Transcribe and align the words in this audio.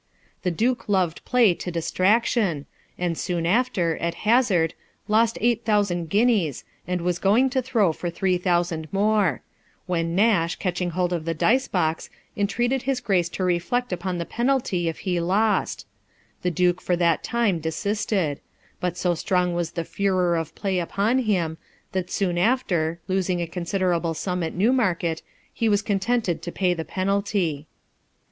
The 0.41 0.49
duke 0.49 0.89
loved 0.89 1.23
play 1.25 1.53
to 1.53 1.69
distraction, 1.69 2.65
and 2.97 3.15
soon 3.15 3.45
after, 3.45 3.97
at 3.97 4.15
hazard, 4.25 4.73
lost 5.07 5.37
eight 5.39 5.63
thousand 5.63 6.09
guineas, 6.09 6.63
and 6.87 7.01
was 7.01 7.19
going 7.19 7.51
to 7.51 7.61
throw 7.61 7.93
for 7.93 8.09
three 8.09 8.39
thousand 8.39 8.91
more; 8.91 9.43
when 9.85 10.15
Nash, 10.15 10.55
catching 10.55 10.89
hold 10.89 11.13
of 11.13 11.25
the 11.25 11.35
dicebox, 11.35 12.09
entreated 12.35 12.81
his 12.81 12.99
Grace 12.99 13.29
to 13.29 13.43
reflect 13.43 13.93
upon 13.93 14.17
the 14.17 14.25
penalty 14.25 14.87
if 14.89 15.01
he 15.01 15.19
lost; 15.19 15.85
the 16.41 16.49
duke 16.49 16.81
for 16.81 16.95
that 16.95 17.21
time 17.23 17.59
desisted; 17.59 18.39
hut 18.81 18.97
so 18.97 19.13
strong 19.13 19.53
was 19.53 19.73
the 19.73 19.85
furor 19.85 20.35
of 20.35 20.55
play 20.55 20.79
upon 20.79 21.19
him, 21.19 21.59
that 21.91 22.09
soon 22.09 22.39
after, 22.39 22.99
losing 23.07 23.39
a 23.39 23.45
considerable 23.45 24.15
sum 24.15 24.41
at 24.41 24.55
Newmarket, 24.55 25.21
he 25.53 25.69
was 25.69 25.83
contented 25.83 26.41
to 26.41 26.51
pay 26.51 26.73
the 26.73 26.83
penalty. 26.83 27.67